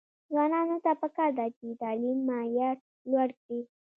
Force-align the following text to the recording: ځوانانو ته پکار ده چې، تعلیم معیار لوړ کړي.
ځوانانو 0.31 0.77
ته 0.85 0.91
پکار 1.01 1.29
ده 1.37 1.47
چې، 1.57 1.67
تعلیم 1.81 2.17
معیار 2.29 2.77
لوړ 3.11 3.29
کړي. 3.41 3.59